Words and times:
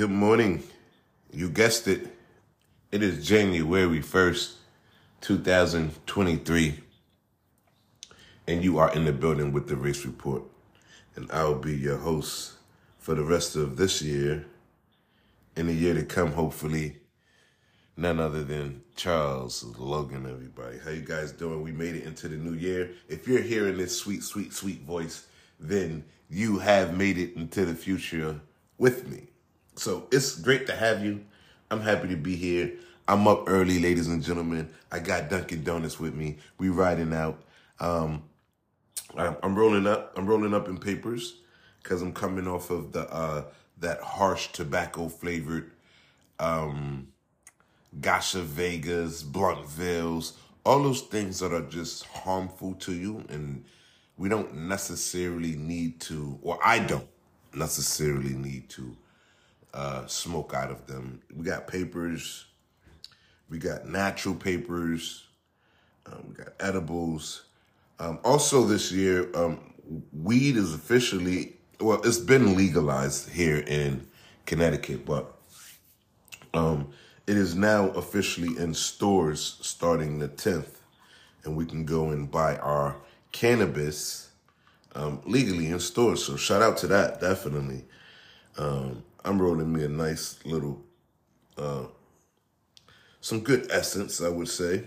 Good 0.00 0.10
morning. 0.10 0.62
You 1.30 1.50
guessed 1.50 1.86
it. 1.86 2.16
It 2.90 3.02
is 3.02 3.22
January 3.28 4.00
1st, 4.00 4.54
2023. 5.20 6.80
And 8.48 8.64
you 8.64 8.78
are 8.78 8.90
in 8.94 9.04
the 9.04 9.12
building 9.12 9.52
with 9.52 9.68
the 9.68 9.76
Race 9.76 10.06
Report. 10.06 10.42
And 11.16 11.30
I'll 11.30 11.58
be 11.58 11.76
your 11.76 11.98
host 11.98 12.54
for 12.96 13.14
the 13.14 13.22
rest 13.22 13.56
of 13.56 13.76
this 13.76 14.00
year. 14.00 14.46
and 15.54 15.68
the 15.68 15.74
year 15.74 15.92
to 15.92 16.04
come, 16.06 16.32
hopefully, 16.32 16.96
none 17.94 18.20
other 18.20 18.42
than 18.42 18.80
Charles 18.96 19.62
Logan, 19.76 20.24
everybody. 20.24 20.78
How 20.78 20.92
you 20.92 21.02
guys 21.02 21.30
doing? 21.30 21.60
We 21.60 21.72
made 21.72 21.94
it 21.94 22.04
into 22.04 22.26
the 22.26 22.36
new 22.36 22.54
year. 22.54 22.92
If 23.06 23.28
you're 23.28 23.42
hearing 23.42 23.76
this 23.76 23.98
sweet, 23.98 24.22
sweet, 24.22 24.54
sweet 24.54 24.80
voice, 24.80 25.26
then 25.58 26.06
you 26.30 26.58
have 26.60 26.96
made 26.96 27.18
it 27.18 27.36
into 27.36 27.66
the 27.66 27.74
future 27.74 28.40
with 28.78 29.06
me. 29.06 29.29
So 29.80 30.06
it's 30.12 30.36
great 30.36 30.66
to 30.66 30.76
have 30.76 31.02
you. 31.02 31.24
I'm 31.70 31.80
happy 31.80 32.08
to 32.08 32.16
be 32.16 32.36
here. 32.36 32.70
I'm 33.08 33.26
up 33.26 33.44
early, 33.46 33.78
ladies 33.78 34.08
and 34.08 34.22
gentlemen. 34.22 34.68
I 34.92 34.98
got 34.98 35.30
Dunkin' 35.30 35.64
Donuts 35.64 35.98
with 35.98 36.14
me. 36.14 36.36
We 36.58 36.68
riding 36.68 37.14
out. 37.14 37.42
Um, 37.80 38.24
I'm 39.16 39.54
rolling 39.54 39.86
up. 39.86 40.12
I'm 40.18 40.26
rolling 40.26 40.52
up 40.52 40.68
in 40.68 40.76
papers 40.76 41.38
because 41.82 42.02
I'm 42.02 42.12
coming 42.12 42.46
off 42.46 42.68
of 42.68 42.92
the 42.92 43.10
uh, 43.10 43.44
that 43.78 44.02
harsh 44.02 44.48
tobacco 44.48 45.08
flavored 45.08 45.70
um, 46.38 47.08
Gasha 48.02 48.42
Vegas, 48.42 49.22
Bluntvales, 49.22 50.34
all 50.66 50.82
those 50.82 51.00
things 51.00 51.38
that 51.38 51.54
are 51.54 51.62
just 51.62 52.04
harmful 52.04 52.74
to 52.74 52.92
you, 52.92 53.24
and 53.30 53.64
we 54.18 54.28
don't 54.28 54.54
necessarily 54.54 55.56
need 55.56 56.00
to, 56.02 56.38
or 56.42 56.58
I 56.62 56.80
don't 56.80 57.08
necessarily 57.54 58.34
need 58.34 58.68
to 58.70 58.94
uh, 59.74 60.06
smoke 60.06 60.54
out 60.54 60.70
of 60.70 60.86
them. 60.86 61.20
We 61.34 61.44
got 61.44 61.66
papers, 61.66 62.46
we 63.48 63.58
got 63.58 63.86
natural 63.86 64.34
papers, 64.34 65.26
um, 66.06 66.26
we 66.28 66.34
got 66.34 66.54
edibles. 66.60 67.44
Um, 67.98 68.18
also, 68.24 68.64
this 68.64 68.90
year, 68.90 69.28
um, 69.34 69.74
weed 70.12 70.56
is 70.56 70.74
officially 70.74 71.56
well, 71.80 72.00
it's 72.02 72.18
been 72.18 72.56
legalized 72.56 73.30
here 73.30 73.64
in 73.66 74.06
Connecticut, 74.44 75.06
but 75.06 75.34
um, 76.52 76.88
it 77.26 77.36
is 77.36 77.54
now 77.54 77.88
officially 77.90 78.56
in 78.58 78.74
stores 78.74 79.58
starting 79.62 80.18
the 80.18 80.28
10th, 80.28 80.80
and 81.44 81.56
we 81.56 81.64
can 81.64 81.84
go 81.84 82.10
and 82.10 82.30
buy 82.30 82.56
our 82.58 82.96
cannabis 83.32 84.30
um, 84.94 85.22
legally 85.24 85.68
in 85.68 85.80
stores. 85.80 86.24
So 86.24 86.36
shout 86.36 86.60
out 86.60 86.76
to 86.78 86.86
that, 86.88 87.20
definitely. 87.20 87.84
Um, 88.58 89.02
I'm 89.24 89.40
rolling 89.40 89.72
me 89.72 89.84
a 89.84 89.88
nice 89.88 90.38
little, 90.44 90.82
uh, 91.58 91.84
some 93.20 93.40
good 93.40 93.70
essence, 93.70 94.22
I 94.22 94.28
would 94.28 94.48
say, 94.48 94.84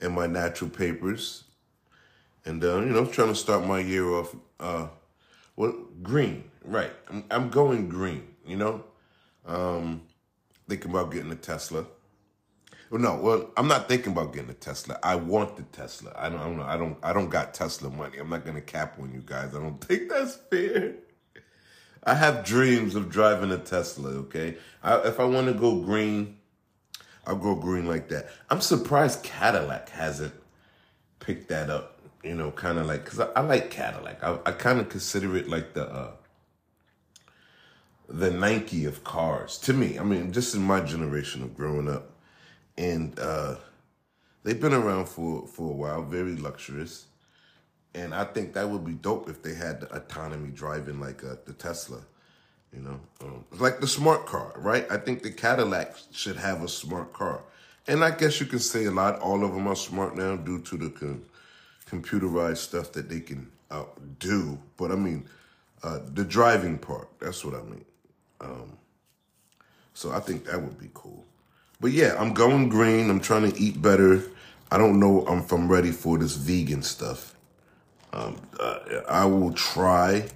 and 0.00 0.14
my 0.14 0.26
natural 0.26 0.70
papers. 0.70 1.44
And, 2.44 2.62
uh, 2.62 2.80
you 2.80 2.86
know, 2.86 3.06
trying 3.06 3.28
to 3.28 3.34
start 3.34 3.66
my 3.66 3.80
year 3.80 4.08
off, 4.10 4.34
uh, 4.60 4.88
well, 5.56 5.74
green, 6.02 6.44
right. 6.64 6.92
I'm, 7.08 7.24
I'm 7.30 7.50
going 7.50 7.88
green, 7.88 8.26
you 8.46 8.56
know? 8.56 8.84
Um, 9.46 10.02
thinking 10.68 10.90
about 10.90 11.10
getting 11.10 11.32
a 11.32 11.36
Tesla. 11.36 11.86
Well, 12.90 13.00
no, 13.00 13.16
well, 13.16 13.50
I'm 13.56 13.68
not 13.68 13.88
thinking 13.88 14.12
about 14.12 14.32
getting 14.32 14.50
a 14.50 14.54
Tesla. 14.54 14.98
I 15.02 15.16
want 15.16 15.56
the 15.56 15.62
Tesla. 15.64 16.12
I 16.16 16.30
don't, 16.30 16.40
I 16.40 16.44
don't, 16.48 16.60
I 16.60 16.76
don't, 16.76 16.96
I 17.02 17.12
don't 17.12 17.28
got 17.28 17.52
Tesla 17.52 17.90
money. 17.90 18.18
I'm 18.18 18.30
not 18.30 18.46
gonna 18.46 18.62
cap 18.62 18.98
on 18.98 19.12
you 19.12 19.22
guys. 19.24 19.54
I 19.54 19.60
don't 19.60 19.80
think 19.84 20.08
that's 20.08 20.36
fair. 20.50 20.94
I 22.04 22.14
have 22.14 22.44
dreams 22.44 22.94
of 22.94 23.10
driving 23.10 23.50
a 23.50 23.58
Tesla, 23.58 24.10
okay? 24.10 24.56
I, 24.82 24.98
if 25.00 25.20
I 25.20 25.24
want 25.24 25.48
to 25.48 25.54
go 25.54 25.80
green, 25.80 26.36
I'll 27.26 27.36
go 27.36 27.54
green 27.54 27.86
like 27.86 28.08
that. 28.08 28.28
I'm 28.48 28.60
surprised 28.60 29.22
Cadillac 29.22 29.90
hasn't 29.90 30.34
picked 31.20 31.48
that 31.48 31.68
up, 31.68 32.00
you 32.22 32.34
know, 32.34 32.50
kind 32.50 32.78
of 32.78 32.86
like, 32.86 33.04
because 33.04 33.20
I, 33.20 33.28
I, 33.36 33.40
like 33.40 33.70
Cadillac. 33.70 34.22
I, 34.22 34.38
I 34.46 34.52
kind 34.52 34.80
of 34.80 34.88
consider 34.88 35.36
it 35.36 35.48
like 35.48 35.74
the, 35.74 35.86
uh, 35.86 36.12
the 38.08 38.30
Nike 38.30 38.86
of 38.86 39.04
cars 39.04 39.58
to 39.58 39.74
me. 39.74 39.98
I 39.98 40.04
mean, 40.04 40.32
just 40.32 40.54
in 40.54 40.62
my 40.62 40.80
generation 40.80 41.42
of 41.42 41.54
growing 41.54 41.88
up. 41.88 42.12
And 42.78 43.18
uh, 43.18 43.56
they've 44.44 44.60
been 44.60 44.72
around 44.72 45.08
for, 45.08 45.46
for 45.46 45.70
a 45.70 45.74
while, 45.74 46.02
very 46.02 46.36
luxurious. 46.36 47.06
And 47.98 48.14
I 48.14 48.24
think 48.24 48.54
that 48.54 48.68
would 48.68 48.84
be 48.84 48.92
dope 48.92 49.28
if 49.28 49.42
they 49.42 49.54
had 49.54 49.80
the 49.80 49.96
autonomy 49.96 50.50
driving 50.50 51.00
like 51.00 51.24
uh, 51.24 51.34
the 51.46 51.52
Tesla, 51.52 52.00
you 52.72 52.80
know, 52.80 53.00
um, 53.22 53.44
like 53.58 53.80
the 53.80 53.88
smart 53.88 54.24
car, 54.24 54.52
right? 54.56 54.86
I 54.88 54.98
think 54.98 55.24
the 55.24 55.32
Cadillac 55.32 55.96
should 56.12 56.36
have 56.36 56.62
a 56.62 56.68
smart 56.68 57.12
car. 57.12 57.42
And 57.88 58.04
I 58.04 58.12
guess 58.12 58.38
you 58.38 58.46
can 58.46 58.60
say 58.60 58.84
a 58.84 58.92
lot. 58.92 59.18
All 59.18 59.44
of 59.44 59.52
them 59.52 59.66
are 59.66 59.74
smart 59.74 60.16
now 60.16 60.36
due 60.36 60.60
to 60.60 60.76
the 60.76 60.90
com- 60.90 61.24
computerized 61.90 62.58
stuff 62.58 62.92
that 62.92 63.08
they 63.08 63.18
can 63.18 63.50
uh, 63.68 63.84
do. 64.20 64.58
But 64.76 64.92
I 64.92 64.94
mean, 64.94 65.28
uh, 65.82 65.98
the 66.14 66.24
driving 66.24 66.78
part, 66.78 67.08
that's 67.18 67.44
what 67.44 67.54
I 67.54 67.62
mean. 67.62 67.84
Um, 68.40 68.78
so 69.92 70.12
I 70.12 70.20
think 70.20 70.44
that 70.44 70.62
would 70.62 70.78
be 70.78 70.90
cool. 70.94 71.24
But 71.80 71.90
yeah, 71.90 72.14
I'm 72.16 72.32
going 72.32 72.68
green. 72.68 73.10
I'm 73.10 73.20
trying 73.20 73.50
to 73.50 73.60
eat 73.60 73.82
better. 73.82 74.22
I 74.70 74.78
don't 74.78 75.00
know 75.00 75.26
if 75.26 75.50
I'm 75.50 75.66
ready 75.66 75.90
for 75.90 76.16
this 76.16 76.36
vegan 76.36 76.82
stuff. 76.82 77.34
Um, 78.12 78.40
uh, 78.58 78.78
I 79.08 79.24
will 79.26 79.52
try. 79.52 80.28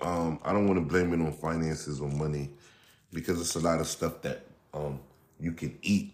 Um, 0.00 0.40
I 0.44 0.52
don't 0.52 0.66
want 0.66 0.78
to 0.80 0.84
blame 0.84 1.12
it 1.12 1.24
on 1.24 1.32
finances 1.32 2.00
or 2.00 2.08
money 2.08 2.50
because 3.12 3.40
it's 3.40 3.54
a 3.54 3.60
lot 3.60 3.80
of 3.80 3.86
stuff 3.86 4.22
that 4.22 4.46
um, 4.74 4.98
you 5.38 5.52
can 5.52 5.78
eat 5.82 6.12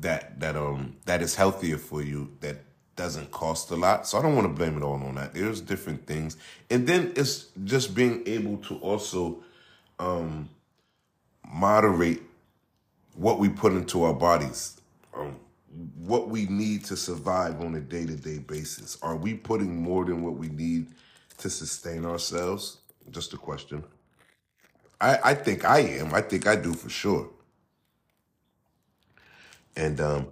that 0.00 0.40
that 0.40 0.56
um 0.56 0.96
that 1.04 1.20
is 1.22 1.34
healthier 1.34 1.76
for 1.78 2.02
you 2.02 2.30
that 2.40 2.56
doesn't 2.96 3.30
cost 3.30 3.70
a 3.70 3.76
lot. 3.76 4.06
So 4.06 4.18
I 4.18 4.22
don't 4.22 4.34
want 4.34 4.46
to 4.46 4.52
blame 4.52 4.76
it 4.76 4.82
all 4.82 4.94
on 4.94 5.14
that. 5.14 5.34
There's 5.34 5.60
different 5.60 6.06
things, 6.06 6.36
and 6.70 6.86
then 6.86 7.12
it's 7.16 7.46
just 7.64 7.94
being 7.94 8.22
able 8.26 8.58
to 8.58 8.76
also 8.78 9.42
um, 9.98 10.48
moderate 11.46 12.22
what 13.14 13.38
we 13.38 13.48
put 13.48 13.72
into 13.72 14.04
our 14.04 14.14
bodies. 14.14 14.80
Um, 15.14 15.36
what 15.96 16.28
we 16.28 16.46
need 16.46 16.84
to 16.84 16.96
survive 16.96 17.60
on 17.60 17.74
a 17.74 17.80
day 17.80 18.04
to 18.04 18.16
day 18.16 18.38
basis. 18.38 18.98
Are 19.02 19.16
we 19.16 19.34
putting 19.34 19.74
more 19.82 20.04
than 20.04 20.22
what 20.22 20.34
we 20.34 20.48
need 20.48 20.88
to 21.38 21.48
sustain 21.48 22.04
ourselves? 22.04 22.78
Just 23.10 23.32
a 23.32 23.36
question. 23.36 23.82
I, 25.00 25.18
I 25.24 25.34
think 25.34 25.64
I 25.64 25.80
am. 25.80 26.14
I 26.14 26.20
think 26.20 26.46
I 26.46 26.56
do 26.56 26.74
for 26.74 26.88
sure. 26.88 27.28
And 29.74 30.00
um, 30.00 30.28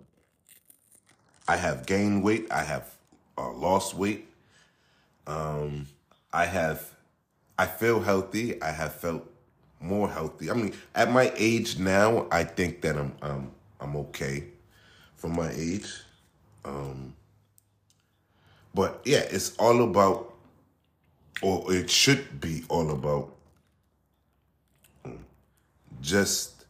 I 1.49 1.57
have 1.57 1.87
gained 1.87 2.23
weight. 2.23 2.47
I 2.51 2.63
have 2.63 2.95
uh, 3.39 3.51
lost 3.53 3.95
weight. 3.95 4.29
Um, 5.27 5.87
I 6.33 6.45
have, 6.45 6.95
I 7.59 7.67
feel 7.67 8.01
healthy. 8.01 8.61
I 8.63 8.71
have 8.71 8.95
felt 8.95 9.27
more 9.81 10.09
healthy. 10.09 10.51
I 10.51 10.55
mean, 10.55 10.75
at 10.95 11.11
my 11.11 11.33
age 11.37 11.79
now, 11.79 12.27
I 12.31 12.45
think 12.45 12.83
that 12.83 12.97
I'm, 12.97 13.17
um, 13.23 13.51
I'm 13.81 13.97
okay 13.97 14.45
for 15.21 15.29
my 15.29 15.51
age. 15.51 15.93
Um, 16.65 17.15
but 18.75 19.03
yeah, 19.05 19.19
it's 19.31 19.55
all 19.59 19.83
about, 19.83 20.35
or 21.43 21.73
it 21.73 21.91
should 21.91 22.41
be 22.41 22.65
all 22.69 22.91
about, 22.91 23.37
just 26.01 26.65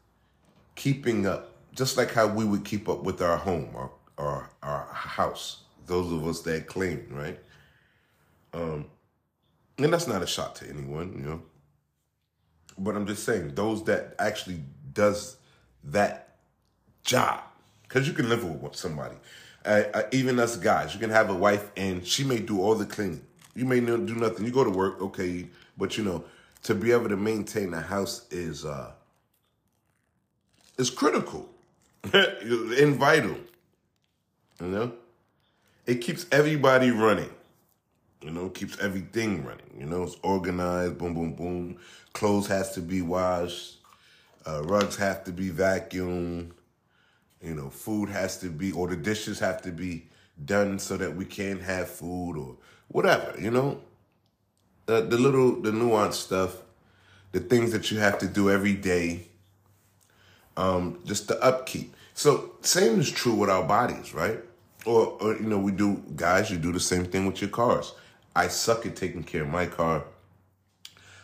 keeping 0.74 1.26
up, 1.26 1.52
just 1.74 1.96
like 1.96 2.12
how 2.12 2.26
we 2.26 2.44
would 2.44 2.64
keep 2.64 2.88
up 2.88 3.04
with 3.04 3.22
our 3.22 3.36
home, 3.36 3.70
our 3.76 3.90
our, 4.18 4.50
our 4.62 4.86
house. 4.92 5.60
Those 5.86 6.12
of 6.12 6.26
us 6.26 6.40
that 6.42 6.66
clean, 6.66 7.06
right? 7.10 7.38
Um, 8.52 8.86
and 9.78 9.92
that's 9.92 10.08
not 10.08 10.22
a 10.22 10.26
shot 10.26 10.56
to 10.56 10.68
anyone, 10.68 11.12
you 11.12 11.24
know. 11.24 11.42
But 12.76 12.96
I'm 12.96 13.06
just 13.06 13.24
saying, 13.24 13.54
those 13.54 13.84
that 13.84 14.14
actually 14.18 14.62
does 14.92 15.36
that 15.84 16.36
job 17.04 17.42
because 17.90 18.06
you 18.06 18.14
can 18.14 18.28
live 18.28 18.44
with 18.44 18.76
somebody. 18.76 19.16
Uh, 19.64 19.82
uh, 19.92 20.02
even 20.12 20.38
us 20.38 20.56
guys, 20.56 20.94
you 20.94 21.00
can 21.00 21.10
have 21.10 21.28
a 21.28 21.34
wife 21.34 21.70
and 21.76 22.06
she 22.06 22.22
may 22.22 22.38
do 22.38 22.62
all 22.62 22.76
the 22.76 22.86
cleaning. 22.86 23.26
You 23.56 23.64
may 23.64 23.80
not 23.80 24.06
do 24.06 24.14
nothing. 24.14 24.46
You 24.46 24.52
go 24.52 24.62
to 24.62 24.70
work, 24.70 25.02
okay, 25.02 25.48
but 25.76 25.98
you 25.98 26.04
know, 26.04 26.24
to 26.62 26.74
be 26.74 26.92
able 26.92 27.08
to 27.08 27.16
maintain 27.16 27.74
a 27.74 27.80
house 27.80 28.26
is 28.30 28.64
uh 28.64 28.92
is 30.78 30.88
critical 30.88 31.50
and 32.12 32.94
vital. 32.94 33.36
You 34.60 34.66
know, 34.68 34.92
it 35.84 35.96
keeps 35.96 36.26
everybody 36.30 36.92
running. 36.92 37.30
You 38.22 38.30
know, 38.30 38.50
keeps 38.50 38.78
everything 38.78 39.44
running. 39.44 39.74
You 39.78 39.86
know, 39.86 40.04
it's 40.04 40.16
organized. 40.22 40.98
Boom, 40.98 41.14
boom, 41.14 41.32
boom. 41.32 41.78
Clothes 42.12 42.46
has 42.46 42.72
to 42.74 42.80
be 42.80 43.02
washed. 43.02 43.78
Uh, 44.46 44.62
rugs 44.62 44.96
have 44.96 45.24
to 45.24 45.32
be 45.32 45.50
vacuumed. 45.50 46.52
You 47.40 47.54
know, 47.54 47.70
food 47.70 48.10
has 48.10 48.38
to 48.40 48.46
be, 48.50 48.72
or 48.72 48.88
the 48.88 48.96
dishes 48.96 49.38
have 49.38 49.62
to 49.62 49.70
be 49.70 50.08
done 50.44 50.78
so 50.78 50.96
that 50.96 51.16
we 51.16 51.24
can 51.24 51.60
have 51.60 51.88
food 51.88 52.36
or 52.36 52.56
whatever, 52.88 53.34
you 53.40 53.50
know? 53.50 53.80
The, 54.86 55.02
the 55.02 55.16
little, 55.16 55.60
the 55.60 55.70
nuanced 55.70 56.14
stuff 56.14 56.56
the 57.32 57.40
things 57.40 57.72
that 57.72 57.90
you 57.90 57.98
have 57.98 58.18
to 58.18 58.26
do 58.26 58.50
every 58.50 58.74
day, 58.74 59.26
um, 60.56 61.00
just 61.04 61.28
the 61.28 61.42
upkeep. 61.42 61.94
So 62.14 62.52
same 62.62 63.00
is 63.00 63.10
true 63.10 63.34
with 63.34 63.50
our 63.50 63.62
bodies, 63.62 64.12
right? 64.12 64.40
Or, 64.84 65.16
or 65.20 65.34
you 65.34 65.46
know, 65.46 65.58
we 65.58 65.72
do 65.72 66.02
guys, 66.16 66.50
you 66.50 66.58
do 66.58 66.72
the 66.72 66.80
same 66.80 67.04
thing 67.04 67.26
with 67.26 67.40
your 67.40 67.50
cars. 67.50 67.92
I 68.34 68.48
suck 68.48 68.86
at 68.86 68.96
taking 68.96 69.24
care 69.24 69.42
of 69.42 69.48
my 69.48 69.66
car. 69.66 70.04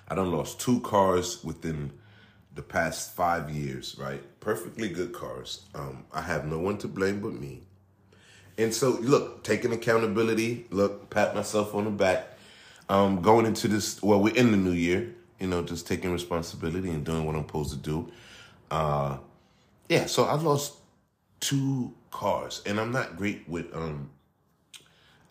I 0.08 0.14
done 0.14 0.30
lost 0.30 0.60
two 0.60 0.80
cars 0.80 1.42
within 1.42 1.92
the 2.56 2.62
past 2.62 3.14
five 3.14 3.50
years, 3.50 3.96
right? 3.98 4.22
Perfectly 4.40 4.88
good 4.88 5.12
cars. 5.12 5.62
Um, 5.74 6.04
I 6.12 6.22
have 6.22 6.46
no 6.46 6.58
one 6.58 6.78
to 6.78 6.88
blame 6.88 7.20
but 7.20 7.34
me. 7.34 7.62
And 8.58 8.74
so, 8.74 8.90
look, 9.02 9.44
taking 9.44 9.72
accountability, 9.72 10.66
look, 10.70 11.10
pat 11.10 11.34
myself 11.34 11.74
on 11.74 11.84
the 11.84 11.90
back. 11.90 12.26
Um, 12.88 13.20
going 13.20 13.44
into 13.46 13.68
this, 13.68 14.02
well, 14.02 14.20
we're 14.20 14.34
in 14.34 14.50
the 14.50 14.56
new 14.56 14.72
year, 14.72 15.14
you 15.38 15.46
know, 15.46 15.62
just 15.62 15.86
taking 15.86 16.10
responsibility 16.10 16.88
and 16.88 17.04
doing 17.04 17.26
what 17.26 17.36
I'm 17.36 17.46
supposed 17.46 17.70
to 17.70 17.76
do. 17.76 18.10
Uh, 18.70 19.18
yeah, 19.88 20.06
so 20.06 20.24
I've 20.24 20.42
lost 20.42 20.74
two 21.40 21.92
cars, 22.10 22.62
and 22.64 22.80
I'm 22.80 22.92
not 22.92 23.16
great 23.16 23.46
with 23.48 23.74
um, 23.74 24.10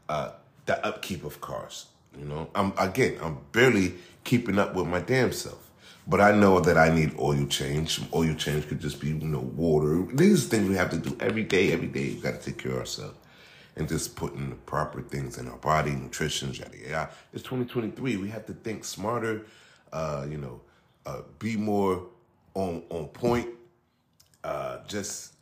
uh, 0.07 0.31
the 0.65 0.85
upkeep 0.85 1.23
of 1.23 1.41
cars. 1.41 1.87
You 2.17 2.25
know, 2.25 2.49
I'm 2.53 2.73
again, 2.77 3.17
I'm 3.21 3.39
barely 3.51 3.95
keeping 4.23 4.59
up 4.59 4.75
with 4.75 4.87
my 4.87 4.99
damn 4.99 5.31
self. 5.31 5.64
But 6.07 6.21
I 6.21 6.31
know 6.31 6.59
that 6.59 6.77
I 6.77 6.93
need 6.93 7.15
oil 7.17 7.45
change. 7.47 7.99
Oil 8.13 8.35
change 8.35 8.67
could 8.67 8.79
just 8.79 8.99
be, 8.99 9.07
you 9.07 9.15
know, 9.15 9.39
water. 9.39 10.05
These 10.13 10.47
things 10.47 10.69
we 10.69 10.75
have 10.75 10.91
to 10.91 10.97
do 10.97 11.17
every 11.19 11.43
day, 11.43 11.71
every 11.71 11.87
day. 11.87 12.13
We 12.13 12.21
got 12.21 12.39
to 12.39 12.45
take 12.45 12.59
care 12.59 12.73
of 12.73 12.79
ourselves. 12.79 13.17
And 13.75 13.89
just 13.89 14.15
putting 14.15 14.49
the 14.49 14.55
proper 14.55 15.01
things 15.01 15.37
in 15.37 15.47
our 15.49 15.57
body, 15.57 15.91
nutrition, 15.91 16.53
yada, 16.53 16.77
yada. 16.77 17.09
It's 17.33 17.43
2023. 17.43 18.17
We 18.17 18.29
have 18.29 18.45
to 18.45 18.53
think 18.53 18.85
smarter, 18.85 19.45
uh, 19.91 20.25
you 20.29 20.37
know, 20.37 20.61
uh, 21.05 21.21
be 21.39 21.57
more 21.57 22.03
on 22.53 22.83
on 22.89 23.07
point. 23.07 23.49
Uh, 24.43 24.77
just 24.87 25.33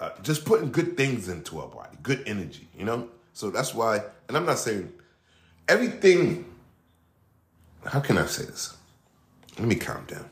uh, 0.00 0.10
just 0.22 0.44
putting 0.44 0.70
good 0.70 0.96
things 0.96 1.28
into 1.28 1.60
our 1.60 1.68
body, 1.68 1.96
good 2.02 2.22
energy, 2.26 2.68
you 2.76 2.84
know? 2.84 3.08
So 3.32 3.50
that's 3.50 3.74
why, 3.74 4.00
and 4.28 4.36
I'm 4.36 4.44
not 4.44 4.58
saying 4.58 4.92
everything, 5.68 6.44
how 7.84 8.00
can 8.00 8.18
I 8.18 8.26
say 8.26 8.44
this? 8.44 8.76
Let 9.58 9.68
me 9.68 9.76
calm 9.76 10.04
down. 10.06 10.28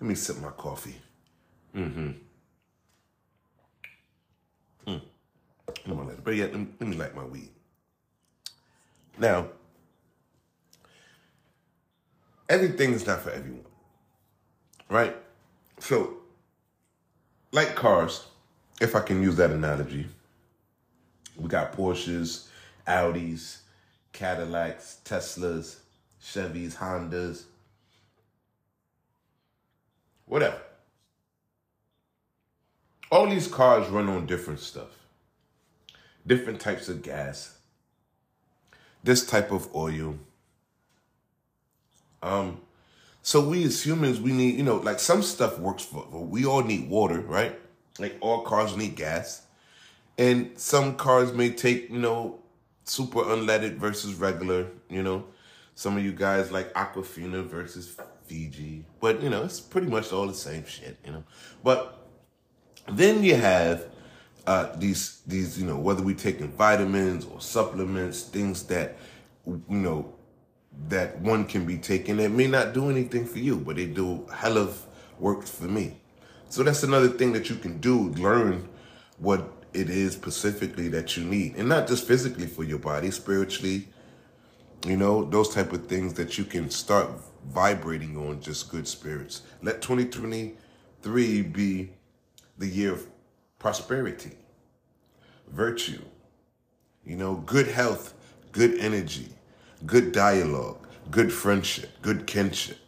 Let 0.00 0.08
me 0.08 0.14
sip 0.14 0.38
my 0.38 0.50
coffee. 0.50 0.96
Mm-hmm. 1.74 2.10
Mm. 4.86 5.00
Gonna 5.86 6.04
let 6.04 6.18
it, 6.18 6.24
but 6.24 6.34
yeah, 6.34 6.46
let 6.46 6.54
me, 6.54 6.66
let 6.80 6.88
me 6.88 6.96
light 6.96 7.14
my 7.14 7.24
weed. 7.24 7.50
Now, 9.18 9.48
everything 12.48 12.92
is 12.92 13.06
not 13.06 13.20
for 13.20 13.30
everyone, 13.30 13.64
right? 14.88 15.16
So, 15.78 16.18
like 17.52 17.74
cars, 17.74 18.26
if 18.80 18.94
I 18.96 19.00
can 19.00 19.22
use 19.22 19.36
that 19.36 19.50
analogy, 19.50 20.06
we 21.36 21.48
got 21.48 21.72
Porsches, 21.72 22.46
Audis, 22.86 23.58
Cadillacs, 24.12 24.98
Teslas, 25.04 25.76
Chevys, 26.22 26.76
Hondas, 26.76 27.44
whatever. 30.28 30.60
All 33.10 33.28
these 33.28 33.48
cars 33.48 33.88
run 33.88 34.08
on 34.08 34.26
different 34.26 34.60
stuff, 34.60 34.90
different 36.26 36.60
types 36.60 36.88
of 36.88 37.02
gas, 37.02 37.58
this 39.02 39.26
type 39.26 39.50
of 39.50 39.74
oil. 39.74 40.18
Um, 42.22 42.60
so 43.22 43.40
we 43.40 43.64
as 43.64 43.84
humans, 43.84 44.20
we 44.20 44.32
need, 44.32 44.56
you 44.56 44.62
know, 44.62 44.76
like 44.76 45.00
some 45.00 45.22
stuff 45.22 45.58
works 45.58 45.84
for, 45.84 46.04
we 46.10 46.44
all 46.44 46.62
need 46.62 46.90
water, 46.90 47.20
right? 47.20 47.58
Like 47.98 48.16
all 48.20 48.42
cars 48.42 48.76
need 48.76 48.96
gas. 48.96 49.42
And 50.18 50.58
some 50.58 50.96
cars 50.96 51.32
may 51.32 51.50
take, 51.50 51.90
you 51.90 51.98
know, 51.98 52.40
super 52.84 53.20
unleaded 53.20 53.76
versus 53.76 54.14
regular, 54.14 54.66
you 54.88 55.02
know. 55.02 55.24
Some 55.74 55.96
of 55.96 56.04
you 56.04 56.12
guys 56.12 56.50
like 56.50 56.72
Aquafina 56.74 57.44
versus 57.46 57.96
Fiji. 58.28 58.84
But, 59.00 59.22
you 59.22 59.30
know, 59.30 59.44
it's 59.44 59.60
pretty 59.60 59.88
much 59.88 60.12
all 60.12 60.26
the 60.26 60.34
same 60.34 60.66
shit, 60.66 60.98
you 61.04 61.12
know. 61.12 61.24
But 61.64 61.98
then 62.86 63.24
you 63.24 63.34
have 63.34 63.86
uh, 64.46 64.74
these, 64.76 65.20
these, 65.26 65.60
you 65.60 65.66
know, 65.66 65.78
whether 65.78 66.02
we 66.02 66.14
taking 66.14 66.48
vitamins 66.48 67.24
or 67.24 67.40
supplements, 67.40 68.22
things 68.22 68.64
that, 68.64 68.96
you 69.46 69.62
know, 69.68 70.12
that 70.88 71.18
one 71.20 71.44
can 71.44 71.64
be 71.66 71.76
taken 71.76 72.18
that 72.18 72.30
may 72.30 72.46
not 72.46 72.72
do 72.72 72.88
anything 72.90 73.26
for 73.26 73.38
you, 73.38 73.56
but 73.56 73.76
they 73.76 73.86
do 73.86 74.26
hell 74.32 74.56
of 74.56 74.84
work 75.18 75.44
for 75.44 75.64
me. 75.64 76.00
So 76.48 76.62
that's 76.62 76.82
another 76.82 77.08
thing 77.08 77.32
that 77.32 77.50
you 77.50 77.56
can 77.56 77.78
do, 77.78 78.10
learn 78.10 78.68
what 79.18 79.52
it 79.74 79.90
is 79.90 80.12
specifically 80.12 80.88
that 80.88 81.16
you 81.16 81.24
need. 81.24 81.56
And 81.56 81.68
not 81.68 81.88
just 81.88 82.06
physically 82.06 82.46
for 82.46 82.64
your 82.64 82.78
body, 82.78 83.10
spiritually, 83.10 83.88
you 84.86 84.96
know, 84.96 85.24
those 85.24 85.54
type 85.54 85.72
of 85.72 85.86
things 85.88 86.14
that 86.14 86.38
you 86.38 86.44
can 86.44 86.70
start 86.70 87.10
vibrating 87.46 88.16
on 88.16 88.40
just 88.40 88.70
good 88.70 88.86
spirits. 88.86 89.42
Let 89.62 89.82
2023 89.82 91.42
be 91.42 91.90
the 92.58 92.66
year 92.66 92.92
of 92.92 93.06
prosperity, 93.58 94.36
virtue, 95.48 96.02
you 97.04 97.16
know, 97.16 97.36
good 97.36 97.68
health, 97.68 98.14
good 98.52 98.78
energy, 98.78 99.28
good 99.86 100.12
dialogue, 100.12 100.86
good 101.10 101.32
friendship, 101.32 101.90
good 102.02 102.26
kinship, 102.26 102.78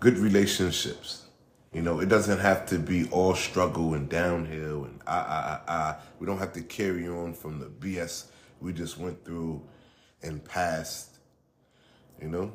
good 0.00 0.18
relationships. 0.18 1.24
You 1.72 1.82
know, 1.82 2.00
it 2.00 2.08
doesn't 2.08 2.38
have 2.38 2.64
to 2.66 2.78
be 2.78 3.08
all 3.10 3.34
struggle 3.34 3.92
and 3.92 4.08
downhill 4.08 4.84
and 4.84 5.00
ah, 5.06 5.26
ah, 5.28 5.44
ah, 5.44 5.64
ah. 5.68 6.00
We 6.18 6.26
don't 6.26 6.38
have 6.38 6.54
to 6.54 6.62
carry 6.62 7.06
on 7.06 7.34
from 7.34 7.60
the 7.60 7.66
BS 7.66 8.24
we 8.60 8.72
just 8.72 8.98
went 8.98 9.24
through 9.24 9.62
and 10.22 10.44
passed, 10.44 11.18
you 12.20 12.28
know? 12.28 12.52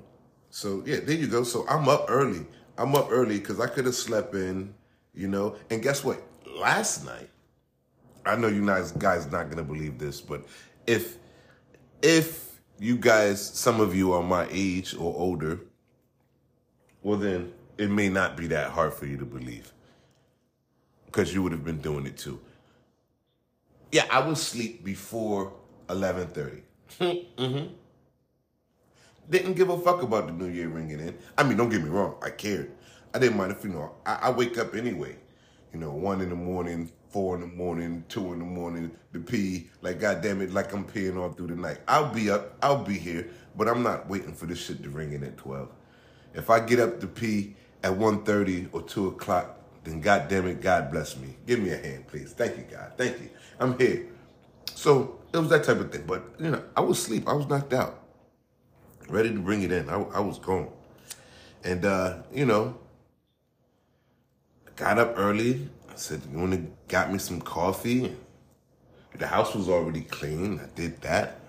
So, 0.53 0.83
yeah, 0.85 0.97
there 0.99 1.15
you 1.15 1.25
go. 1.25 1.43
So 1.43 1.65
I'm 1.67 1.89
up 1.89 2.05
early. 2.09 2.45
I'm 2.77 2.93
up 2.93 3.07
early 3.09 3.39
because 3.39 3.59
I 3.59 3.65
could 3.65 3.85
have 3.85 3.95
slept 3.95 4.35
in, 4.35 4.75
you 5.15 5.27
know? 5.27 5.55
And 5.71 5.81
guess 5.81 6.03
what? 6.03 6.21
Last 6.45 7.07
night, 7.07 7.31
I 8.23 8.35
know 8.35 8.49
you 8.49 8.63
guys, 8.63 8.91
guys 8.91 9.31
not 9.31 9.49
to 9.49 9.63
believe 9.63 9.97
this, 9.97 10.21
but 10.21 10.45
if, 10.85 11.17
if 12.03 12.61
you 12.77 12.97
guys, 12.97 13.43
some 13.43 13.81
of 13.81 13.95
you 13.95 14.13
are 14.13 14.21
my 14.21 14.47
age 14.51 14.93
or 14.93 15.15
older, 15.15 15.59
well 17.01 17.17
then, 17.17 17.51
it 17.79 17.89
may 17.89 18.09
not 18.09 18.37
be 18.37 18.45
that 18.45 18.69
hard 18.69 18.93
for 18.93 19.07
you 19.07 19.17
to 19.17 19.25
believe 19.25 19.73
because 21.07 21.33
you 21.33 21.41
would 21.41 21.51
have 21.51 21.65
been 21.65 21.81
doing 21.81 22.05
it 22.05 22.15
too. 22.15 22.39
Yeah, 23.91 24.05
I 24.11 24.19
would 24.19 24.37
sleep 24.37 24.83
before 24.83 25.51
11:30. 25.87 26.61
mm-hmm. 26.99 27.73
Didn't 29.29 29.53
give 29.53 29.69
a 29.69 29.77
fuck 29.77 30.03
about 30.03 30.27
the 30.27 30.33
New 30.33 30.47
Year 30.47 30.67
ringing 30.67 30.99
in. 30.99 31.17
I 31.37 31.43
mean, 31.43 31.57
don't 31.57 31.69
get 31.69 31.81
me 31.81 31.89
wrong, 31.89 32.15
I 32.21 32.29
cared. 32.29 32.71
I 33.13 33.19
didn't 33.19 33.37
mind 33.37 33.51
if 33.51 33.63
you 33.63 33.69
know 33.69 33.91
I, 34.05 34.15
I 34.23 34.31
wake 34.31 34.57
up 34.57 34.75
anyway. 34.75 35.15
You 35.73 35.79
know, 35.79 35.91
one 35.91 36.21
in 36.21 36.29
the 36.29 36.35
morning, 36.35 36.91
four 37.09 37.35
in 37.35 37.41
the 37.41 37.47
morning, 37.47 38.03
two 38.09 38.33
in 38.33 38.39
the 38.39 38.45
morning, 38.45 38.91
to 39.13 39.19
pee. 39.19 39.69
Like, 39.81 39.99
goddamn 39.99 40.41
it, 40.41 40.51
like 40.51 40.73
I'm 40.73 40.85
peeing 40.85 41.17
all 41.17 41.31
through 41.31 41.47
the 41.47 41.55
night. 41.55 41.79
I'll 41.87 42.13
be 42.13 42.29
up, 42.29 42.57
I'll 42.61 42.83
be 42.83 42.97
here, 42.97 43.27
but 43.55 43.67
I'm 43.67 43.81
not 43.83 44.07
waiting 44.07 44.33
for 44.33 44.45
this 44.45 44.63
shit 44.63 44.83
to 44.83 44.89
ring 44.89 45.13
in 45.13 45.23
at 45.23 45.37
12. 45.37 45.69
If 46.33 46.49
I 46.49 46.59
get 46.59 46.79
up 46.79 46.99
to 46.99 47.07
pee 47.07 47.55
at 47.83 47.93
1.30 47.93 48.69
or 48.71 48.81
2 48.83 49.07
o'clock, 49.09 49.59
then 49.83 50.01
God 50.01 50.27
damn 50.27 50.47
it, 50.47 50.61
God 50.61 50.91
bless 50.91 51.17
me. 51.17 51.35
Give 51.45 51.59
me 51.59 51.71
a 51.71 51.77
hand, 51.77 52.07
please. 52.07 52.33
Thank 52.33 52.57
you, 52.57 52.63
God. 52.63 52.93
Thank 52.97 53.19
you. 53.19 53.29
I'm 53.59 53.77
here. 53.77 54.07
So 54.73 55.19
it 55.33 55.37
was 55.37 55.49
that 55.49 55.63
type 55.63 55.79
of 55.79 55.91
thing. 55.91 56.05
But, 56.07 56.23
you 56.39 56.51
know, 56.51 56.63
I 56.75 56.81
was 56.81 56.99
asleep. 56.99 57.27
I 57.27 57.33
was 57.33 57.47
knocked 57.47 57.73
out. 57.73 58.02
Ready 59.09 59.29
to 59.29 59.39
bring 59.39 59.63
it 59.63 59.71
in. 59.71 59.89
I, 59.89 59.95
I 59.95 60.19
was 60.19 60.39
gone. 60.39 60.69
And, 61.63 61.85
uh, 61.85 62.23
you 62.33 62.45
know, 62.45 62.77
got 64.75 64.97
up 64.97 65.13
early. 65.17 65.69
I 65.89 65.95
said, 65.95 66.21
you 66.31 66.37
want 66.39 66.53
to 66.53 66.67
got 66.87 67.11
me 67.11 67.19
some 67.19 67.39
coffee? 67.41 68.15
The 69.15 69.27
house 69.27 69.53
was 69.53 69.69
already 69.69 70.01
clean. 70.01 70.59
I 70.59 70.67
did 70.75 70.99
that. 71.01 71.39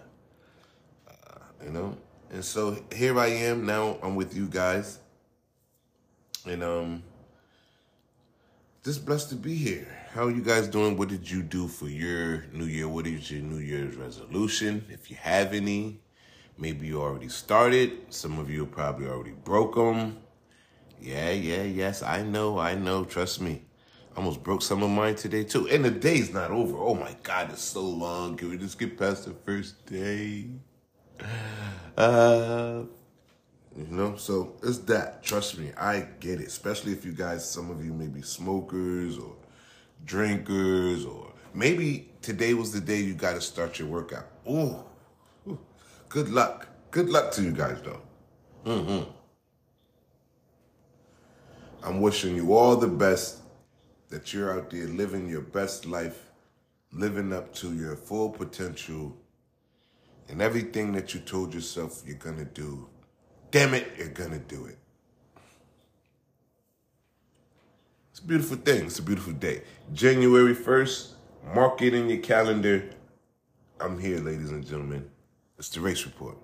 Uh, 1.09 1.39
you 1.65 1.71
know, 1.71 1.97
and 2.31 2.45
so 2.45 2.77
here 2.95 3.19
I 3.19 3.29
am 3.29 3.65
now. 3.65 3.99
I'm 4.03 4.17
with 4.17 4.37
you 4.37 4.47
guys. 4.47 4.99
And 6.47 6.63
um, 6.63 7.03
just 8.85 9.07
blessed 9.07 9.31
to 9.31 9.37
be 9.37 9.55
here. 9.55 9.89
How 10.13 10.27
are 10.27 10.31
you 10.31 10.43
guys 10.43 10.69
doing? 10.69 10.99
What 10.99 11.09
did 11.09 11.31
you 11.31 11.43
do 11.43 11.67
for 11.69 11.89
your 11.89 12.45
New 12.53 12.67
Year? 12.67 12.87
What 12.87 13.07
is 13.07 13.31
your 13.31 13.41
New 13.41 13.59
Year's 13.59 13.97
resolution? 13.97 14.85
If 14.91 15.11
you 15.11 15.17
have 15.17 15.55
any, 15.55 16.01
maybe 16.59 16.87
you 16.87 17.01
already 17.03 17.29
started. 17.29 18.13
Some 18.13 18.39
of 18.39 18.51
you 18.51 18.67
probably 18.67 19.07
already 19.07 19.33
broke 19.33 19.75
them. 19.75 20.19
Yeah, 21.01 21.31
yeah, 21.33 21.63
yes, 21.63 22.03
I 22.03 22.23
know, 22.23 22.59
I 22.59 22.75
know. 22.75 23.05
Trust 23.05 23.41
me. 23.41 23.63
I 24.15 24.19
almost 24.19 24.43
broke 24.43 24.63
some 24.63 24.83
of 24.83 24.91
mine 24.91 25.17
today 25.17 25.45
too. 25.45 25.69
And 25.69 25.85
the 25.85 25.91
day's 25.91 26.33
not 26.33 26.51
over. 26.51 26.77
Oh 26.79 26.95
my 26.95 27.17
God, 27.23 27.51
it's 27.51 27.63
so 27.63 27.83
long. 27.83 28.37
Can 28.37 28.51
we 28.51 28.59
just 28.59 28.79
get 28.79 28.99
past 28.99 29.27
the 29.27 29.35
first 29.45 29.87
day? 29.87 30.49
Uh, 31.97 32.83
You 33.77 33.87
know, 33.89 34.17
so 34.17 34.55
it's 34.63 34.79
that. 34.91 35.23
Trust 35.23 35.59
me, 35.59 35.73
I 35.77 36.07
get 36.21 36.41
it. 36.41 36.47
Especially 36.47 36.93
if 36.93 37.05
you 37.05 37.13
guys, 37.13 37.49
some 37.49 37.71
of 37.71 37.85
you 37.85 37.93
may 37.93 38.07
be 38.09 38.23
smokers 38.23 39.19
or 39.19 39.35
drinkers, 40.05 41.05
or 41.05 41.33
maybe 41.55 42.11
today 42.23 42.55
was 42.55 42.73
the 42.73 42.81
day 42.81 43.01
you 43.01 43.15
got 43.15 43.35
to 43.35 43.41
start 43.41 43.79
your 43.79 43.89
workout. 43.89 44.27
Ooh, 44.49 44.85
good 46.09 46.29
luck. 46.29 46.69
Good 46.91 47.09
luck 47.09 47.33
to 47.33 47.43
you 47.43 47.53
guys, 47.53 47.79
though. 47.83 48.01
Mm-hmm. 48.65 49.11
I'm 51.83 52.01
wishing 52.01 52.37
you 52.37 52.55
all 52.55 52.77
the 52.77 52.89
best. 52.89 53.41
That 54.11 54.33
you're 54.33 54.57
out 54.57 54.71
there 54.71 54.87
living 54.87 55.29
your 55.29 55.41
best 55.41 55.87
life, 55.87 56.31
living 56.93 57.33
up 57.33 57.53
to 57.55 57.75
your 57.75 57.97
full 57.97 58.31
potential, 58.31 59.17
and 60.29 60.41
everything 60.41 60.93
that 60.93 61.15
you 61.15 61.21
told 61.21 61.53
yourself 61.53 62.03
you're 62.07 62.17
gonna 62.17 62.45
do 62.45 62.89
damn 63.55 63.73
it, 63.73 63.87
you're 63.97 64.09
gonna 64.09 64.41
do 64.41 64.65
it. 64.65 64.77
It's 68.11 68.19
a 68.19 68.27
beautiful 68.27 68.57
thing. 68.57 68.87
It's 68.87 68.99
a 68.99 69.03
beautiful 69.03 69.33
day. 69.33 69.63
January 69.93 70.57
1st, 70.57 71.13
mark 71.55 71.81
it 71.81 71.95
in 71.95 72.09
your 72.09 72.19
calendar. 72.19 72.91
I'm 73.79 74.01
here, 74.01 74.19
ladies 74.19 74.51
and 74.51 74.67
gentlemen. 74.67 75.09
It's 75.65 75.71
the 75.71 75.81
race 75.81 76.05
report. 76.05 76.37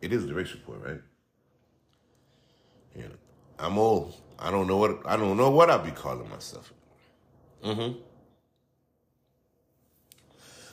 It 0.00 0.10
is 0.10 0.26
the 0.26 0.32
race 0.32 0.50
report, 0.50 0.80
right? 0.82 1.02
Yeah. 2.94 3.08
I'm 3.58 3.76
old. 3.76 4.14
I 4.38 4.50
don't 4.50 4.66
know 4.66 4.78
what 4.78 5.02
I 5.04 5.18
don't 5.18 5.36
know 5.36 5.50
what 5.50 5.68
I'll 5.68 5.84
be 5.84 5.90
calling 5.90 6.26
myself. 6.30 6.72
Mm-hmm. 7.62 7.98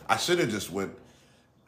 I 0.07 0.15
should 0.15 0.39
have 0.39 0.49
just 0.51 0.71
went. 0.71 0.93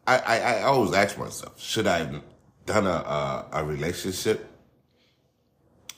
I, 0.07 0.17
I 0.19 0.37
I 0.37 0.61
always 0.61 0.93
ask 0.93 1.17
myself, 1.17 1.59
should 1.59 1.87
I 1.87 1.97
have 1.97 2.21
done 2.65 2.87
a 2.87 2.89
a, 2.89 3.49
a 3.51 3.65
relationship 3.65 4.49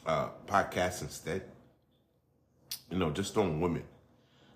uh, 0.07 0.29
podcast 0.47 1.03
instead. 1.03 1.43
You 2.89 2.97
know, 2.97 3.11
just 3.11 3.37
on 3.37 3.61
women, 3.61 3.83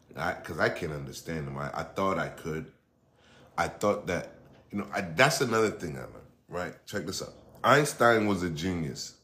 because 0.08 0.58
I, 0.58 0.66
I 0.66 0.70
can't 0.70 0.94
understand 0.94 1.46
them. 1.46 1.60
I, 1.60 1.70
I 1.72 1.84
thought 1.84 2.18
I 2.18 2.30
could. 2.30 2.72
I 3.56 3.68
thought 3.68 4.08
that 4.08 4.41
you 4.72 4.80
know 4.80 4.88
I, 4.94 5.02
that's 5.02 5.42
another 5.42 5.70
thing 5.70 5.98
I 5.98 6.02
learned. 6.02 6.16
Right? 6.50 6.74
Check 6.86 7.06
this 7.06 7.22
out. 7.22 7.34
Einstein 7.64 8.28
was 8.28 8.44
a 8.44 8.50
genius 8.50 9.16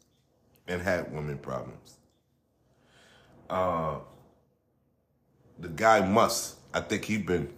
and 0.68 0.82
had 0.82 1.14
women 1.14 1.38
problems. 1.38 1.98
Uh, 3.50 4.00
the 5.60 5.70
guy 5.70 6.06
must. 6.08 6.56
I 6.74 6.82
think 6.82 7.06
he'd 7.06 7.26
been 7.26 7.52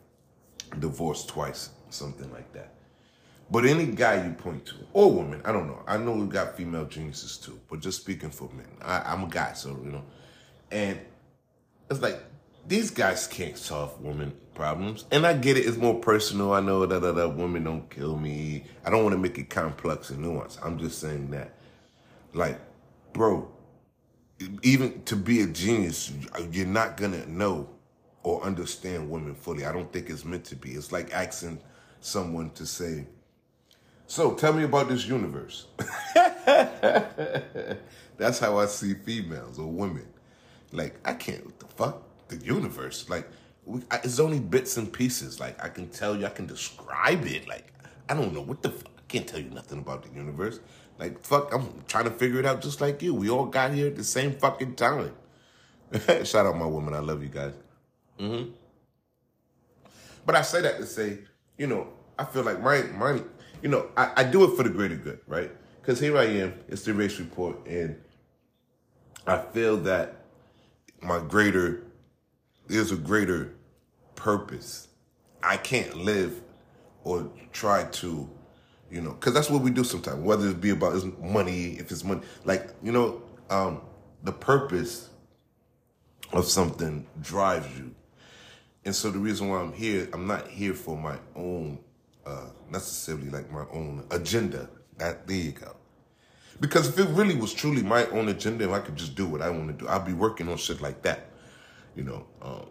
divorced 0.79 1.29
twice, 1.29 1.69
something 1.89 2.31
like 2.31 2.51
that. 2.53 2.74
But 3.51 3.65
any 3.65 3.88
guy 3.88 4.24
you 4.24 4.34
point 4.34 4.65
to, 4.67 4.75
or 4.93 5.12
woman, 5.12 5.41
I 5.43 5.51
don't 5.51 5.67
know. 5.67 5.81
I 5.88 5.98
know 5.98 6.12
we 6.12 6.27
got 6.27 6.55
female 6.55 6.86
geniuses 6.86 7.38
too, 7.38 7.60
but 7.69 7.79
just 7.79 8.01
speaking 8.01 8.29
for 8.29 8.48
men, 8.55 8.67
I, 8.81 9.13
am 9.13 9.24
a 9.24 9.27
guy, 9.27 9.53
so 9.53 9.69
you 9.84 9.91
know. 9.91 10.03
And 10.72 11.00
it's 11.89 12.01
like 12.01 12.22
these 12.70 12.92
guys 12.92 13.28
can't 13.28 13.58
solve 13.58 14.00
women 14.02 14.34
problems, 14.54 15.06
and 15.12 15.26
I 15.26 15.34
get 15.34 15.58
it. 15.58 15.66
It's 15.66 15.78
more 15.78 16.00
personal. 16.00 16.54
I 16.54 16.62
know 16.62 16.86
that 16.86 17.36
women 17.36 17.64
don't 17.64 17.90
kill 17.90 18.16
me. 18.16 18.64
I 18.86 18.90
don't 18.90 19.04
want 19.04 19.14
to 19.14 19.20
make 19.20 19.38
it 19.38 19.50
complex 19.50 20.10
and 20.10 20.24
nuanced. 20.24 20.64
I'm 20.64 20.78
just 20.80 21.00
saying 21.00 21.32
that, 21.32 21.56
like, 22.34 22.60
bro, 23.12 23.52
even 24.64 25.04
to 25.04 25.16
be 25.16 25.42
a 25.42 25.48
genius, 25.48 26.14
you're 26.52 26.66
not 26.66 26.96
gonna 26.96 27.26
know 27.26 27.70
or 28.24 28.42
understand 28.44 29.10
women 29.10 29.36
fully. 29.36 29.66
I 29.66 29.74
don't 29.74 29.92
think 29.92 30.10
it's 30.10 30.24
meant 30.24 30.46
to 30.46 30.56
be. 30.56 30.72
It's 30.72 30.92
like 30.92 31.14
asking 31.14 31.60
someone 32.02 32.52
to 32.52 32.66
say 32.66 33.06
so 34.10 34.34
tell 34.34 34.54
me 34.54 34.64
about 34.64 34.90
this 34.90 35.06
universe. 35.06 35.68
That's 38.18 38.40
how 38.40 38.58
I 38.58 38.66
see 38.66 38.96
females 38.96 39.60
or 39.60 39.68
women. 39.68 40.08
Like, 40.72 40.96
I 41.06 41.14
can't, 41.14 41.46
what 41.46 41.60
the 41.60 41.68
fuck? 41.68 42.09
The 42.30 42.38
universe. 42.38 43.10
Like, 43.10 43.28
we, 43.66 43.82
I, 43.92 43.98
it's 43.98 44.20
only 44.20 44.40
bits 44.40 44.78
and 44.78 44.92
pieces. 44.92 45.40
Like, 45.40 45.64
I 45.64 45.70
can 45.70 45.90
tell 45.90 46.16
you, 46.16 46.26
I 46.26 46.30
can 46.30 46.46
describe 46.46 47.26
it. 47.26 47.48
Like, 47.48 47.74
I 48.08 48.14
don't 48.14 48.34
know 48.34 48.42
what 48.42 48.62
the 48.62 48.70
fuck. 48.70 48.92
I 48.98 49.02
can't 49.08 49.28
tell 49.28 49.40
you 49.40 49.50
nothing 49.50 49.80
about 49.80 50.04
the 50.04 50.16
universe. 50.16 50.60
Like, 50.98 51.20
fuck, 51.20 51.54
I'm 51.54 51.84
trying 51.88 52.06
to 52.06 52.12
figure 52.12 52.40
it 52.40 52.46
out 52.46 52.62
just 52.62 52.82
like 52.82 53.02
you. 53.02 53.14
We 53.14 53.30
all 53.30 53.46
got 53.46 53.74
here 53.74 53.88
at 53.88 53.96
the 53.96 54.04
same 54.04 54.34
fucking 54.34 54.76
time. 54.76 55.14
Shout 56.24 56.46
out 56.46 56.56
my 56.56 56.66
woman. 56.66 56.94
I 56.94 57.00
love 57.00 57.24
you 57.24 57.30
guys. 57.30 57.54
Mm-hmm. 58.20 58.52
But 60.26 60.36
I 60.36 60.42
say 60.44 60.62
that 60.62 60.78
to 60.78 60.86
say, 60.86 61.20
you 61.58 61.68
know, 61.68 61.88
I 62.18 62.26
feel 62.26 62.44
like 62.44 62.62
my 62.62 62.84
my 62.84 63.22
you 63.62 63.70
know, 63.70 63.90
I, 63.98 64.12
I 64.18 64.24
do 64.24 64.44
it 64.44 64.56
for 64.56 64.64
the 64.64 64.70
greater 64.70 64.96
good, 64.96 65.20
right? 65.28 65.52
Because 65.82 66.00
here 66.00 66.18
I 66.18 66.26
am, 66.26 66.54
it's 66.68 66.84
the 66.84 66.94
race 66.94 67.20
report, 67.20 67.66
and 67.68 68.00
I 69.26 69.38
feel 69.38 69.78
that 69.78 70.18
my 71.02 71.20
greater, 71.20 71.84
there's 72.70 72.92
a 72.92 72.96
greater 72.96 73.54
purpose. 74.16 74.88
I 75.44 75.58
can't 75.58 75.96
live 75.98 76.42
or 77.04 77.30
try 77.52 77.86
to, 77.86 78.30
you 78.92 79.02
know, 79.02 79.12
because 79.12 79.34
that's 79.34 79.50
what 79.50 79.62
we 79.62 79.72
do 79.72 79.84
sometimes, 79.84 80.24
whether 80.24 80.48
it 80.50 80.62
be 80.62 80.70
about 80.70 81.04
money, 81.20 81.72
if 81.80 81.92
it's 81.92 82.04
money, 82.04 82.22
like, 82.46 82.70
you 82.84 82.92
know, 82.92 83.22
um, 83.50 83.82
the 84.24 84.32
purpose 84.32 85.10
of 86.32 86.46
something 86.46 87.06
drives 87.22 87.68
you. 87.78 87.94
And 88.86 88.96
so 88.96 89.10
the 89.10 89.20
reason 89.20 89.50
why 89.50 89.60
I'm 89.60 89.74
here, 89.74 90.08
I'm 90.14 90.28
not 90.28 90.48
here 90.48 90.74
for 90.74 90.96
my 90.96 91.18
own 91.36 91.80
uh, 92.26 92.50
necessarily 92.70 93.30
like 93.30 93.52
my 93.52 93.66
own 93.72 94.06
agenda. 94.12 94.70
That 94.98 95.26
there 95.28 95.38
you 95.38 95.52
go. 95.52 95.76
Because 96.60 96.90
if 96.90 97.00
it 97.00 97.10
really 97.10 97.36
was 97.36 97.54
truly 97.54 97.82
my 97.82 98.06
own 98.08 98.28
agenda, 98.28 98.66
if 98.66 98.72
I 98.72 98.80
could 98.80 98.96
just 98.96 99.16
do 99.16 99.26
what 99.26 99.42
I 99.42 99.50
want 99.50 99.68
to 99.68 99.86
do, 99.86 99.90
I'd 99.90 100.06
be 100.06 100.14
working 100.14 100.50
on 100.50 100.58
shit 100.58 100.82
like 100.82 101.02
that. 101.04 101.30
You 101.96 102.03
know. 102.03 102.25
Um, 102.41 102.65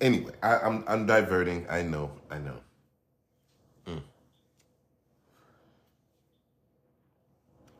anyway, 0.00 0.32
I, 0.42 0.54
am 0.56 0.60
I'm, 0.64 0.84
I'm 0.88 1.06
diverting. 1.06 1.66
I 1.68 1.82
know. 1.82 2.10
I 2.30 2.38
know. 2.38 2.56
Mm. 3.86 4.02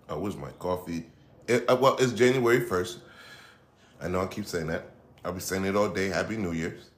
Oh, 0.09 0.19
where's 0.19 0.37
my 0.37 0.51
coffee? 0.59 1.07
It, 1.47 1.69
uh, 1.69 1.77
well, 1.77 1.97
it's 1.99 2.13
January 2.13 2.61
first. 2.61 2.99
I 4.01 4.09
know 4.09 4.21
I 4.21 4.27
keep 4.27 4.47
saying 4.47 4.69
that. 4.69 4.91
I'll 5.25 5.33
be 5.33 5.41
saying 5.41 5.65
it 5.65 5.75
all 5.77 5.89
day. 5.89 6.09
Happy 6.09 6.37
New 6.37 6.53
Year's. 6.53 6.91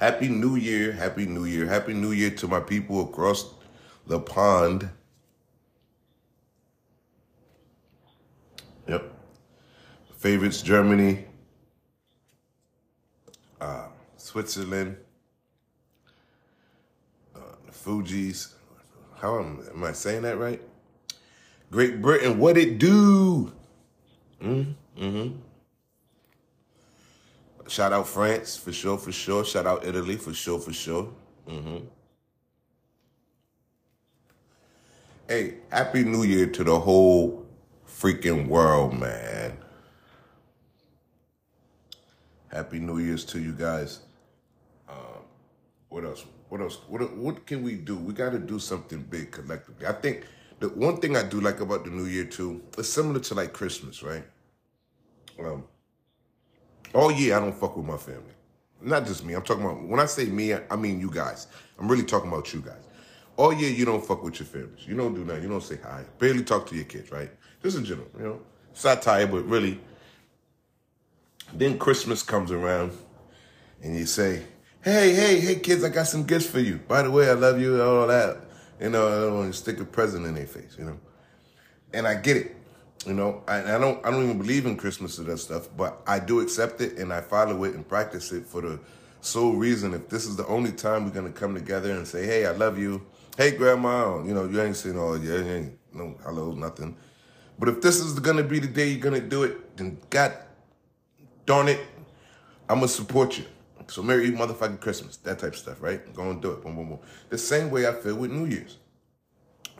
Happy 0.00 0.28
New 0.28 0.56
Year, 0.56 0.90
Happy 0.90 1.26
New 1.26 1.44
Year, 1.44 1.66
Happy 1.66 1.94
New 1.94 2.10
Year 2.10 2.30
to 2.30 2.48
my 2.48 2.58
people 2.58 3.02
across 3.02 3.54
the 4.08 4.18
pond. 4.18 4.88
Yep. 8.88 9.12
Favorites 10.16 10.60
Germany, 10.62 11.24
uh, 13.62 13.86
Switzerland, 14.16 14.96
uh, 17.34 17.38
the 17.64 17.72
Fugees. 17.72 18.54
How 19.20 19.38
am, 19.38 19.64
am 19.72 19.84
I 19.84 19.92
saying 19.92 20.22
that 20.22 20.36
right? 20.36 20.60
Great 21.70 22.02
Britain, 22.02 22.38
what 22.38 22.58
it 22.58 22.78
do? 22.78 23.52
Mm-hmm. 24.42 25.02
mm-hmm. 25.02 25.36
Shout 27.68 27.92
out 27.92 28.08
France 28.08 28.56
for 28.56 28.72
sure, 28.72 28.98
for 28.98 29.12
sure. 29.12 29.44
Shout 29.44 29.66
out 29.66 29.86
Italy 29.86 30.16
for 30.16 30.34
sure, 30.34 30.58
for 30.58 30.72
sure. 30.72 31.08
Mm-hmm. 31.48 31.78
Hey, 35.28 35.54
happy 35.70 36.04
New 36.04 36.24
Year 36.24 36.46
to 36.48 36.64
the 36.64 36.78
whole 36.78 37.46
freaking 37.88 38.48
world, 38.48 38.98
man. 38.98 39.31
Happy 42.52 42.78
New 42.78 42.98
Year's 42.98 43.24
to 43.26 43.40
you 43.40 43.52
guys. 43.52 44.00
Um, 44.88 45.22
what 45.88 46.04
else? 46.04 46.24
What 46.48 46.60
else? 46.60 46.78
What 46.86 47.16
what 47.16 47.46
can 47.46 47.62
we 47.62 47.76
do? 47.76 47.96
We 47.96 48.12
got 48.12 48.32
to 48.32 48.38
do 48.38 48.58
something 48.58 49.02
big 49.02 49.30
collectively. 49.30 49.86
I 49.86 49.92
think 49.92 50.24
the 50.60 50.68
one 50.68 50.98
thing 50.98 51.16
I 51.16 51.22
do 51.22 51.40
like 51.40 51.60
about 51.60 51.84
the 51.84 51.90
New 51.90 52.04
Year 52.04 52.24
too, 52.24 52.62
it's 52.76 52.90
similar 52.90 53.20
to 53.20 53.34
like 53.34 53.54
Christmas, 53.54 54.02
right? 54.02 54.24
Um, 55.40 55.64
all 56.92 57.10
year 57.10 57.36
I 57.36 57.40
don't 57.40 57.54
fuck 57.54 57.76
with 57.76 57.86
my 57.86 57.96
family. 57.96 58.34
Not 58.82 59.06
just 59.06 59.24
me. 59.24 59.32
I'm 59.32 59.42
talking 59.42 59.64
about 59.64 59.82
when 59.82 59.98
I 59.98 60.06
say 60.06 60.26
me, 60.26 60.52
I 60.54 60.76
mean 60.76 61.00
you 61.00 61.10
guys. 61.10 61.46
I'm 61.78 61.88
really 61.88 62.04
talking 62.04 62.28
about 62.28 62.52
you 62.52 62.60
guys. 62.60 62.82
All 63.36 63.52
year 63.54 63.70
you 63.70 63.86
don't 63.86 64.04
fuck 64.04 64.22
with 64.22 64.38
your 64.40 64.46
families. 64.46 64.86
You 64.86 64.94
don't 64.94 65.14
do 65.14 65.24
nothing. 65.24 65.44
You 65.44 65.48
don't 65.48 65.62
say 65.62 65.78
hi. 65.82 66.04
Barely 66.18 66.44
talk 66.44 66.66
to 66.66 66.74
your 66.74 66.84
kids, 66.84 67.10
right? 67.10 67.30
Just 67.62 67.78
in 67.78 67.84
general, 67.84 68.08
you 68.18 68.24
know. 68.24 68.40
Satire, 68.74 69.26
but 69.26 69.44
really. 69.46 69.80
Then 71.54 71.78
Christmas 71.78 72.22
comes 72.22 72.50
around 72.50 72.92
and 73.82 73.96
you 73.96 74.06
say, 74.06 74.42
Hey, 74.82 75.14
hey, 75.14 75.38
hey 75.38 75.56
kids, 75.56 75.84
I 75.84 75.90
got 75.90 76.06
some 76.06 76.24
gifts 76.24 76.46
for 76.46 76.60
you. 76.60 76.78
By 76.88 77.02
the 77.02 77.10
way, 77.10 77.28
I 77.28 77.34
love 77.34 77.60
you, 77.60 77.80
all 77.82 78.06
that. 78.06 78.38
You 78.80 78.90
know, 78.90 79.06
I 79.06 79.20
don't 79.20 79.34
want 79.34 79.52
to 79.52 79.58
stick 79.58 79.78
a 79.78 79.84
present 79.84 80.26
in 80.26 80.34
their 80.34 80.46
face, 80.46 80.76
you 80.78 80.84
know. 80.84 80.98
And 81.92 82.06
I 82.06 82.14
get 82.14 82.36
it. 82.36 82.56
You 83.06 83.14
know, 83.14 83.42
I, 83.46 83.74
I, 83.74 83.78
don't 83.78 84.04
I 84.04 84.10
don't 84.10 84.24
even 84.24 84.38
believe 84.38 84.64
in 84.64 84.76
Christmas 84.76 85.18
or 85.18 85.24
that 85.24 85.38
stuff, 85.38 85.68
but 85.76 86.02
I 86.06 86.18
do 86.20 86.40
accept 86.40 86.80
it 86.80 86.98
and 86.98 87.12
I 87.12 87.20
follow 87.20 87.64
it 87.64 87.74
and 87.74 87.86
practice 87.86 88.32
it 88.32 88.46
for 88.46 88.60
the 88.60 88.80
sole 89.20 89.52
reason 89.52 89.94
if 89.94 90.08
this 90.08 90.24
is 90.24 90.36
the 90.36 90.46
only 90.46 90.72
time 90.72 91.04
we're 91.04 91.10
gonna 91.10 91.30
come 91.30 91.54
together 91.54 91.92
and 91.92 92.06
say, 92.06 92.26
Hey, 92.26 92.46
I 92.46 92.52
love 92.52 92.78
you. 92.78 93.04
Hey 93.36 93.52
grandma, 93.52 94.22
you 94.24 94.34
know, 94.34 94.46
you 94.46 94.60
ain't 94.60 94.76
seen 94.76 94.96
oh, 94.96 95.00
all 95.00 95.18
yeah, 95.18 95.62
no 95.92 96.16
hello, 96.24 96.52
nothing. 96.52 96.96
But 97.58 97.68
if 97.68 97.80
this 97.80 97.98
is 97.98 98.18
gonna 98.18 98.42
be 98.42 98.58
the 98.58 98.68
day 98.68 98.88
you're 98.88 99.00
gonna 99.00 99.20
do 99.20 99.42
it, 99.44 99.76
then 99.76 99.98
God 100.10 100.34
darn 101.46 101.68
it, 101.68 101.80
I'm 102.68 102.76
gonna 102.76 102.88
support 102.88 103.38
you. 103.38 103.44
So 103.88 104.02
Merry 104.02 104.30
motherfucking 104.30 104.80
Christmas, 104.80 105.16
that 105.18 105.38
type 105.38 105.52
of 105.52 105.58
stuff, 105.58 105.82
right? 105.82 106.14
Go 106.14 106.30
and 106.30 106.40
do 106.40 106.52
it. 106.52 106.62
Boom, 106.62 106.76
boom, 106.76 106.88
boom. 106.88 106.98
The 107.28 107.38
same 107.38 107.70
way 107.70 107.86
I 107.86 107.92
feel 107.92 108.16
with 108.16 108.30
New 108.30 108.46
Year's. 108.46 108.78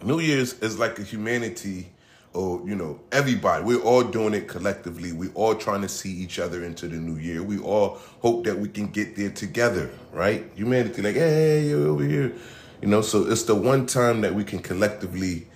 New 0.02 0.19
Year's 0.19 0.54
is 0.61 0.78
like 0.78 0.99
a 0.99 1.02
humanity 1.02 1.92
or 2.35 2.62
you 2.66 2.75
know 2.75 3.00
everybody 3.11 3.62
we're 3.62 3.83
all 3.83 4.02
doing 4.02 4.33
it 4.35 4.49
collectively 4.49 5.12
we're 5.12 5.33
all 5.35 5.54
trying 5.54 5.83
to 5.83 5.88
see 5.88 6.11
each 6.11 6.38
other 6.38 6.64
into 6.64 6.88
the 6.88 6.97
new 6.97 7.16
year 7.16 7.42
we 7.42 7.59
all 7.59 7.99
hope 8.21 8.45
that 8.45 8.59
we 8.59 8.69
can 8.69 8.87
get 8.87 9.14
there 9.16 9.31
together 9.31 9.90
right 10.12 10.50
humanity 10.54 11.02
like 11.02 11.14
hey 11.14 11.69
you're 11.69 11.88
over 11.88 12.04
here 12.04 12.33
you 12.81 12.88
know 12.88 13.02
so 13.02 13.26
it's 13.31 13.42
the 13.42 13.54
one 13.54 13.87
time 13.87 14.21
that 14.23 14.35
we 14.35 14.45
can 14.45 14.61
collectively 14.61 15.47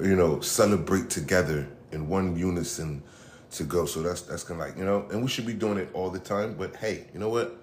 you 0.00 0.16
know 0.16 0.40
celebrate 0.40 1.10
together 1.10 1.68
in 1.92 2.08
one 2.08 2.36
unison 2.36 3.02
to 3.52 3.64
go 3.64 3.86
so 3.86 4.02
that's 4.02 4.22
that's 4.22 4.44
kind 4.44 4.60
of 4.60 4.66
like 4.66 4.76
you 4.76 4.84
know 4.84 5.06
and 5.10 5.22
we 5.22 5.28
should 5.28 5.46
be 5.46 5.52
doing 5.52 5.78
it 5.78 5.88
all 5.94 6.10
the 6.10 6.18
time 6.18 6.54
but 6.54 6.74
hey 6.76 7.06
you 7.12 7.20
know 7.20 7.28
what 7.28 7.62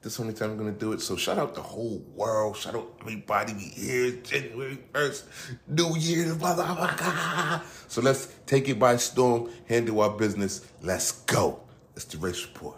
this 0.00 0.12
is 0.12 0.16
the 0.18 0.22
only 0.22 0.34
time 0.34 0.50
I'm 0.52 0.56
gonna 0.56 0.70
do 0.70 0.92
it. 0.92 1.00
So 1.00 1.16
shout 1.16 1.38
out 1.38 1.56
the 1.56 1.62
whole 1.62 2.00
world. 2.14 2.56
Shout 2.56 2.76
out 2.76 2.88
everybody. 3.00 3.52
We 3.52 3.64
here 3.64 4.12
January 4.22 4.78
1st. 4.92 5.24
New 5.66 5.96
Year, 5.96 6.26
motherfucker. 6.36 7.62
So 7.88 8.00
let's 8.00 8.28
take 8.46 8.68
it 8.68 8.78
by 8.78 8.96
storm, 8.96 9.50
handle 9.68 10.00
our 10.00 10.10
business. 10.10 10.64
Let's 10.82 11.12
go. 11.22 11.60
It's 11.96 12.04
the 12.04 12.18
race 12.18 12.44
report. 12.44 12.77